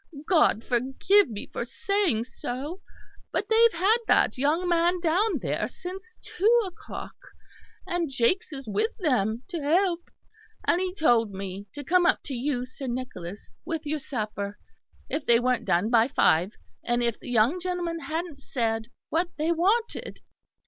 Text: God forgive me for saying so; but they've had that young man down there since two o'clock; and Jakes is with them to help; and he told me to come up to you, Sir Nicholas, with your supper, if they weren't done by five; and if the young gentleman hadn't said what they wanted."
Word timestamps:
God 0.27 0.63
forgive 0.63 1.29
me 1.29 1.45
for 1.45 1.63
saying 1.63 2.23
so; 2.23 2.81
but 3.31 3.49
they've 3.49 3.73
had 3.73 3.99
that 4.07 4.35
young 4.35 4.67
man 4.67 4.99
down 4.99 5.37
there 5.43 5.67
since 5.67 6.17
two 6.23 6.49
o'clock; 6.65 7.13
and 7.85 8.09
Jakes 8.09 8.51
is 8.51 8.67
with 8.67 8.89
them 8.97 9.43
to 9.49 9.61
help; 9.61 10.09
and 10.65 10.81
he 10.81 10.95
told 10.95 11.29
me 11.31 11.67
to 11.73 11.83
come 11.83 12.07
up 12.07 12.23
to 12.23 12.33
you, 12.33 12.65
Sir 12.65 12.87
Nicholas, 12.87 13.51
with 13.63 13.85
your 13.85 13.99
supper, 13.99 14.57
if 15.07 15.23
they 15.27 15.39
weren't 15.39 15.65
done 15.65 15.91
by 15.91 16.07
five; 16.07 16.51
and 16.83 17.03
if 17.03 17.19
the 17.19 17.29
young 17.29 17.59
gentleman 17.59 17.99
hadn't 17.99 18.39
said 18.39 18.87
what 19.09 19.29
they 19.37 19.51
wanted." 19.51 20.17